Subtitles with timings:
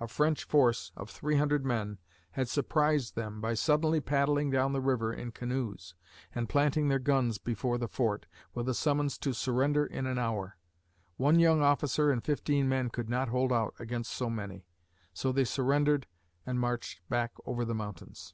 [0.00, 1.98] A French force of three hundred men
[2.30, 5.94] had surprised them by suddenly paddling down the river in canoes,
[6.34, 10.56] and planting their guns before the fort, with a summons to surrender in an hour.
[11.18, 14.64] One young officer and fifty men could not hold out against so many.
[15.12, 16.06] So they surrendered
[16.46, 18.32] and marched back over the mountains.